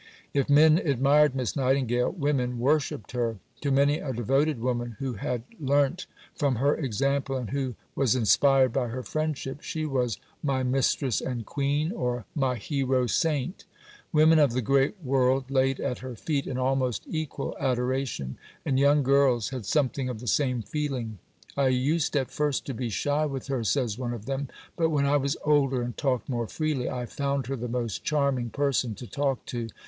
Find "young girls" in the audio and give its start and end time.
18.79-19.49